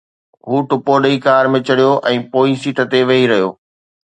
هو 0.47 0.57
ٽپو 0.69 0.93
ڏئي 1.03 1.15
ڪار 1.27 1.43
۾ 1.57 1.59
چڙهيو 1.67 1.93
۽ 2.13 2.23
پوئين 2.33 2.55
سيٽ 2.65 2.83
تي 2.95 3.01
ويهي 3.13 3.25
رهيو. 3.33 3.49